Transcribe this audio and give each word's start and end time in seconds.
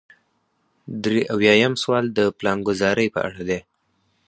درې 1.03 1.19
اویایم 1.33 1.73
سوال 1.83 2.05
د 2.17 2.19
پلانګذارۍ 2.37 3.07
په 3.15 3.19
اړه 3.27 3.41
دی. 3.49 3.59